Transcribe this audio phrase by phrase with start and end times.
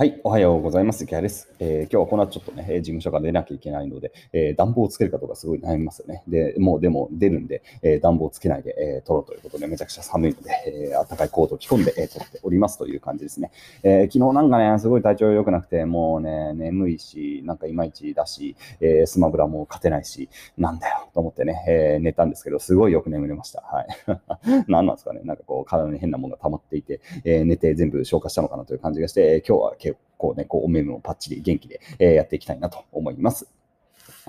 [0.00, 1.06] はい、おはようございます。
[1.06, 6.22] キャです、えー、今日はこの後ちょっとね、事務所から出なきゃいけないので、えー、暖房をつけるかどうかすごい悩みますよね。
[6.28, 10.50] で、もうでも出るんで、えー、暖房をつけないで、えー、撮ろうということで、めちゃくちゃ寒いので、
[10.92, 13.50] えー、暖かいコートを着込んで、えー、撮っておりますという感じですね。
[13.82, 23.62] えー、昨日なんかね、すごい体調良くなくて、もうね、眠いし、なんかいまいちだし、えー、スマブラも勝てないし、なんだよと思ってね、えー、寝たんですけど、すごいよく眠れました。
[23.62, 23.88] はい。
[24.70, 33.48] 何なんですかね、なんかこう、体に変なものが溜まっていて、えー、寝て全部消化したのかなという感じがして、今日は結構ね、こう、お目もパッチリ元気で、えやっていきたいなと思います。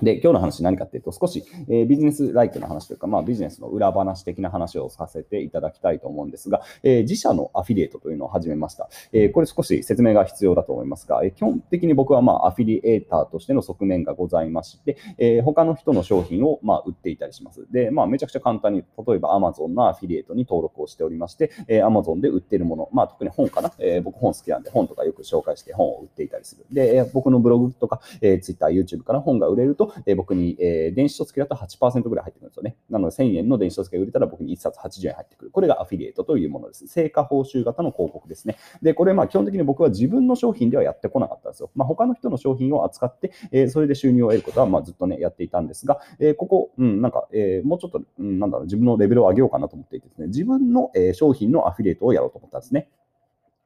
[0.02, 8.88] で、今日の話何かっていうと、少し、えー、ビジネスライクな話というか、まあ、ビジネスの裏話的な話をさせていただきたいと思うんですが、えー、自社のアフィリエイトというのを始めました。
[9.12, 17.66] えー、これ少し説明が必要だと思いますが、えー、基本的に僕は、まあ、アフィリエイターとしての側面がございまして、えー、他の人の商品を、まあ、売っていたりします。
[17.70, 26.64] で、まあ、めちゃくちゃ簡単に、例えば Amazon のアフィリエイトに登録をしておりまして、えー、Amazon で売っているもの、まあ、特に本かな、えー、僕本好きなんで本とかよく紹介して本を売っていたりする。
[26.70, 32.76] で、僕のブログとか、えー、Twitter、YouTube から本が売れると、えー、僕に、えー、電子書籍だと8%ぐらい入ってくるんですよね。
[32.88, 35.50] なので1000円の電子書籍が売れたら僕に1冊80円入ってくる。
[35.50, 36.86] これがアフィリエイトというものです。
[36.86, 38.56] 成果報酬型の広告ですね。
[38.82, 41.70] で、これまあ基本的に僕は自分の商品ではやってこなかったんですよ。
[41.74, 52.88] まあ、他の人の商品を扱って、えー、それで収入を得ることはまあずっとね、やっていたんですが、えー、ここ、うん、なんか、えー、もうちょっと、うん、なんだろう、自分のレベルを上げようかなと思っていてですね、自分の、え商品のアフィリエイトをやろうと思ったんですね。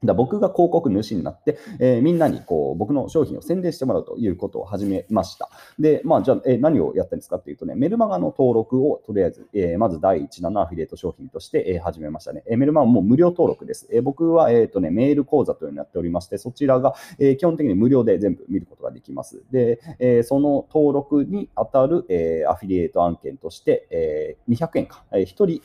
[0.07, 5.51] だ僕が広告主になって、えー、みんなにこう僕の商品を宣伝してもらうということを始めました。
[5.79, 12.43] で、まあ、じゃあ、えー、何をやったんですかっていうとね、メルマガの登録をとりあえず、えー、まず第1弾のアフィリエイト商品として、え、始めましたね。
[12.47, 13.89] え、メルマガも無料登録です。
[13.91, 19.43] え、僕は、えーとね、メール講座というのをやっておりまして、そちらが、え、基本的に無料で全部見ることができます。
[19.51, 25.61] で、え、その登録に当たる、え、アフィリエイト案件として、えー、200円か、え、1人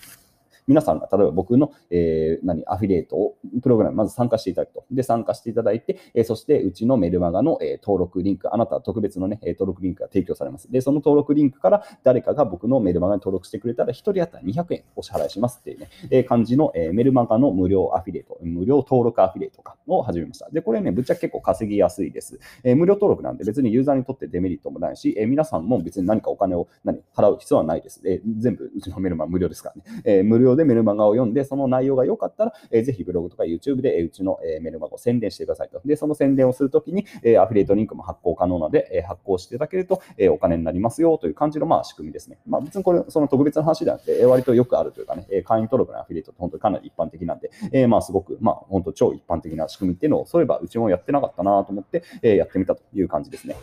[0.69, 4.85] 皆さんが例えば僕の、えー、何アフィリエイトをプログラムまず参加していただくと。
[4.91, 10.71] で、参加していただいて、えー、そしてうちのメルマガの、えー、登録リンク、あなたは特別のね、登録リンクが提供されます。
[10.71, 20.49] で、その登録リンクから誰かが僕のメルマガに登録してくれたら、1人当たり200円お支払いしますっていうね、えー、感じの、え、メルマガの無料アフィリエイト、無料登録アフィリエイトかを始めました。
[20.51, 22.39] で、これね、ぶっちゃけ結構稼ぎやすいです。
[22.63, 28.01] え、無料登録なんで別にユーザーにとってデメリットもないし、え、皆さんも別に何かお金を何払う必要はないです。
[28.05, 30.01] え、全部うちのメルマガ無料ですからね。
[30.05, 35.81] え、無料でメルマガを読んで、その内容が良かったら、えー、ぜひブログとか YouTube で、え、うちの、え、メルマガを宣伝してくださいと。
[35.85, 42.37] で、その宣伝をするときに、え、アフィリエイトリンクも発行可能なので、え、発行していただけると、え、お金になりますよという感じの、まあ、仕組みですね。
[42.45, 53.55] まあ、別にこれ、その特別な話ではなくて、えー、割とよくあるというかね、え、会員登録のアフィリエイトって本当にかなり一般的なんで、え、まあ、すごく、まあ、本当超一般的な仕組みっていうのを、そういえばうちもやってなかったなと思って、え、やってみたという感じですね。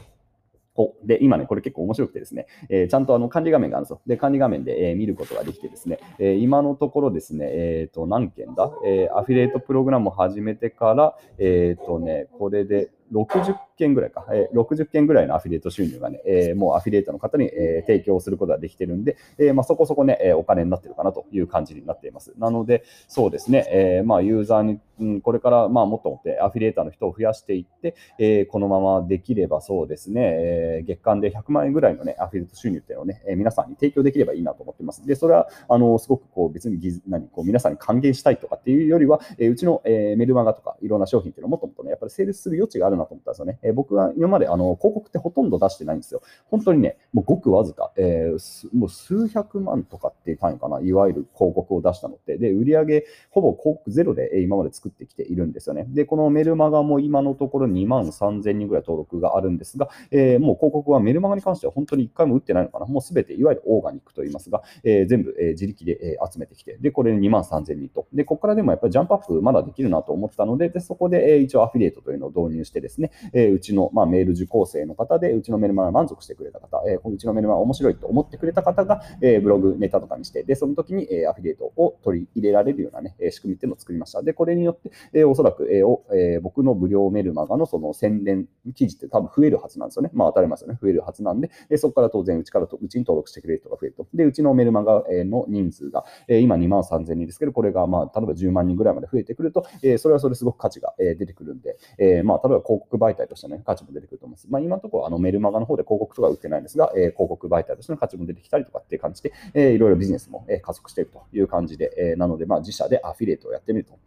[0.76, 4.00] おで、今ね、これ結構面白くてですね、えー、ちゃんとあの管理画面があるんですよ。
[4.06, 22.32] で、管理画面で、えー、見ることができてですね、えー、今のところですね、えっ、と、何件だ、えアフィリエイトプログラムを始めてから、えっ、とね、これで60件ぐらいか、えー、60件ぐらいのアフィリエイト収入がね、えー、もうアフィリエイトの方に、えー、提供することができてるんで、えーまあ、そこそこね、えー、お金になってるかなという感じになっています。
[22.38, 35.06] なので、そうですね、えーまあ、ユーザーに、うん、これから、まあ、もっともってアフィリエイターの人を増やしていって、えー、このままできればそうですね、えー、月間で100万円ぐらいのね、アフィリエイト収入っていうのをね、えー、皆さんに提供できればいいなと思ってます。
[35.06, 43.58] で、それは、あの、すごくこう、別に何こう皆さんに還元したいとかっていうよりは、えー、うちの、えー、メルマガとかいろんな商品っていうのをもっともっとね、やっぱりセールスする余地があるなと思ったんですよね。
[43.62, 46.22] えー僕は今まであの広告ってほとんど出してないんですよ。
[46.50, 55.86] 本当にね、もうごくわずか、えー、もう数百万とかっていう単位かな、いわゆる広告を出したのって、で、売上ほぼ広告ゼロで今まで作ってきているんですよね。
[55.88, 68.06] で、このメルマガも今のところ2万3000人ぐらい登録があるんですが、えー、もう広告はメルマガに関しては本当に1回も打ってないのかな、もうすべていわゆるオーガニックと言いますが、えー、全部、えー、自力で、えー、集めてきて、で、これ2万3000人と。
[68.12, 84.22] で、ここからでもやっぱりジャンプアップまだできるなと思ったので、でそこで、えー、一応アフィリエイトというのを導入してですね、えー、うちの、まあ、メール受講生の方で、うちのメルマガ満足してくれた方、えー、うちのメルマガ面白いと思ってくれた方が、えー、ブログ、ネタとかにして、で、その時に、えー、アフィリエイトを取り入れられるようなね、仕組みっていうのを作りました。
[84.22, 90.10] で、これによって、えー、おそらく、えーえー、僕の無料メルマガのその宣伝記事って多分増えるはずなんですよね。
[90.12, 90.78] まあ当たりますよね。
[90.80, 94.06] 増えるはずなんで、でそこから当然うちからと、うちに登録してくれる人が増えると。
[94.14, 104.46] で、うちのメルマガの人数が、え、今2万3000人ですけど、これがまあ例えば10万人ぐらいまで増えてくると、え、それはそれすごく価値が、え、出てくるんで、え、まあ例えば広告媒体としてね、価値も出てくると思います。
[104.50, 113.98] まあ今のところあのメルマガの方で広告とか売ってないんですが、え、広告媒体としての価値も出てきたりとかっていう感じで、え、いろいろビジネスも、え加速しているという感じで、え、なので、まあ、自社でアフィリエイトをやってみると。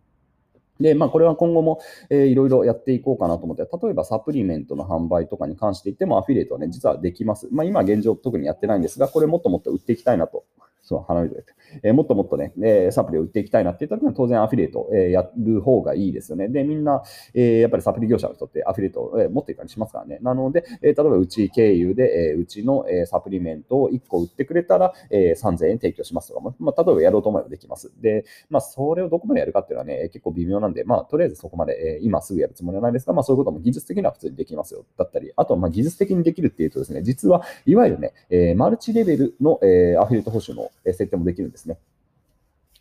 [0.79, 7.47] で、まあ、これは今後も、えー、いろいろやっていこうかなと思って、例えばサプリメントの販売とかに関して言っても、アフィリエイトはね、実はできます。
[7.51, 10.45] まあ、今現状特にやってないんですが、これもっともっと売っていきたいなと
[10.89, 11.41] そう、花見とか
[11.71, 11.87] 言って。
[11.87, 16.47] えー、もっともっとね、えー、サプリを売っていきたいなって言った時は当然アフィリエイト、えー、やる方がいいですよね。
[16.47, 17.03] で、みんな、
[17.35, 20.17] えー、やっぱりサプリ業者の人ってアフィリエイトを、えー、持っていたりしますからね。
[20.23, 27.91] なので、えー、例えばうち経由で、えー、うちの、えー、サプリメントを1個売ってくれたら、えー、3000円提供しますとかも、まあ、例えばやろうと思えばできます。
[28.01, 34.85] で、まあ、それをどこまでやるかっていうのはね、結構微妙なんで、まあ、とりあえずそこまで、えー、今すぐやるつもりはないですが、まあ、そういうことも技術的には普通にできますよ。
[34.97, 41.79] だったり、あと、まあ、技術的にできるっていうとですね、実は、いわゆるね、えー、マルチレベルの、えー、アフィリエイト報酬の設定もできるんですね。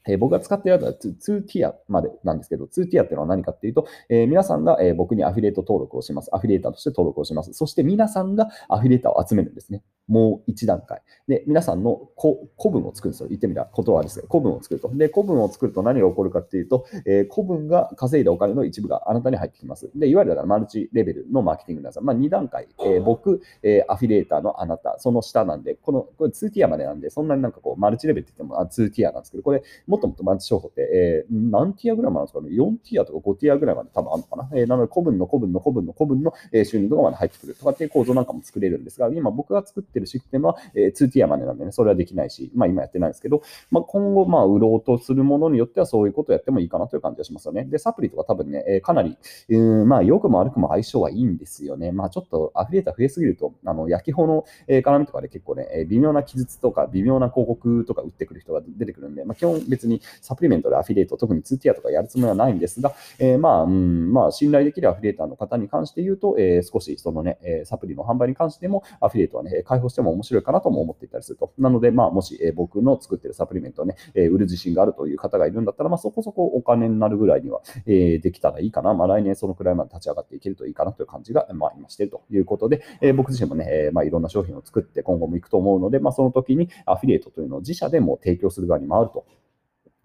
[0.08, 6.30] えー、僕が使っているやつは 2, ティアまでなんですけど、2ティアっていうのは何かっていうと、えー、皆さんが、えー、僕にアフィリエイト登録をします。
[6.32, 7.52] アフィリエーターとして登録をします。
[7.52, 9.82] そして皆さんがアフィリエーターを集めるんですね。
[10.08, 11.02] もう一段階。
[11.28, 13.28] で、皆さんの古文を作るんですよ。
[13.28, 14.90] 言ってみたら、ことはですね、古文を作ると。
[14.94, 19.90] で、古文を作ると何が起こるかっていうと、えー、古文が稼いだお金の一部があなたに入ってきます。
[19.94, 32.40] で、いわゆるマルチレベルのマーケティングなんですが、まあ、2段階、えー、僕、えー、アフィリエーターのあなた、その下なんで、この、これ2ティアまでなんで、そんなになんかこう、マルチレベルって言ってもあ2ティアなんですけど、これ、もっともっとマルチ商法って、えー、何ティアぐらいまでなんですか？
[32.40, 34.48] ね ?4 ティアとか5ティアぐらいまで多分あるのかな？
[34.54, 36.32] えー、なので、古文の古文の古文の古文の
[36.64, 47.64] 収入とかまで入ってくるとかっていう構造なんかも作れるんですが、今僕が作ってるシステムは、えー、2ティアまでなんでね、それはできないし、まあ今やってないんですけど、まあ今後、まあ売ろうとするものによってはそういうことをやってもいいかなという感じがしますよね。
[47.64, 49.16] で、サプリとか多分ね、えかなり、
[49.48, 51.92] うん、まあ良くも悪くも相性はいいんですよね。
[51.92, 71.52] まあちょっとアフィリエーター増えすぎると、あの、焼き穂の、え絡みとかで結構ね、え微妙な記述とか微妙な広告とか売ってくる人が出てくるんで、まあ基本別ににサプリメントでアフィリエイト、特に2ティアとかやるつもりはないんですが、えー、まあ、うん、まあ信頼できるアフィリエーターの方に関して言うと、えー、少しそのね、サプリの販売に関してもアフィリエイトはね、開放しても面白いかなとも思っていたりすると。
[71.58, 78.94] なので、まあ、もし、え僕の作ってるサプリメントをね、え売る自信があるという方がいるんだったら、まあ、そこそこお金になるぐらいには、えできたらいいかな。
[78.94, 89.26] まあ、来年そのくらいまで立ち上がっていけるといいかなという感じが、まあ、今してるということで、え僕自身もね、えまあ、いろんな商品を作って今後も行くと思うので、まあ、その時にアフィリエイトというのを自社でも提供する側に回ると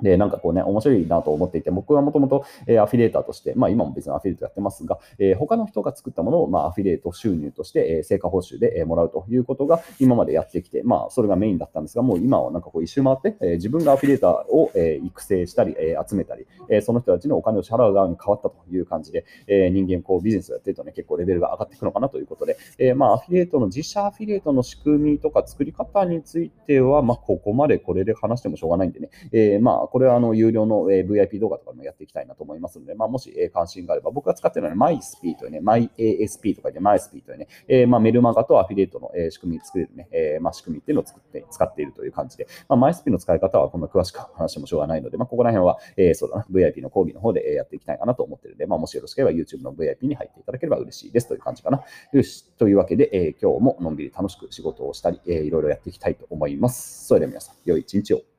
[0.02, 2.46] で、なんかこうね、面白いなと思っていて、僕はもともと
[2.82, 51.84] アフィリエーターとして、まあ今も別にアフィリエイトやってますが、えー、他の人が作ったものを、まあ、アフィリエイト収入として、えー、成果報酬で、えー、もらうということが今までやってきて、まあそれがメインだったんですが、もう今はなんかこう一周回って、えー、自分がアフィリエーターを、えー、育成したり、えー、集めたり、えー、その人たちのお金を支払う側に変わったという感じで、えー、人間こうビジネスをやってるとね、結構レベルが上がっていくのかなということで、えー、まあアフィリエイトの自社アフィリエイトの仕組みとか作り方については、まあここまでこれで話してもしょうがないんでね、えー、まあこれはあの有料の VIP 動画とかもやっていきたいなと思いますので、まあ、もし関心があれば、僕が使ってるのは MySP というね、MyASP とかで MySP というね、えー、まあメルマガとアフィリエイトの仕組み作れるね、えー、まあ仕組みっていうのを作って使っているという感じで、まあ、MySP の使い方はこんな詳しく話してもしょうがないので、まあ、ここら辺は、えー、そうだな、VIP の講義の方でやっていきたいかなと思ってるので、まあ、もしよろしければ YouTube の VIP に入っていただければ嬉しいですという感じかな。
[52.14, 57.06] よし、というわけで、えー、今日ものんびり楽しく仕事をしたり、えー、いろいろやっていきたいと思います。
[57.06, 58.33] それでは皆さん、良い一日を。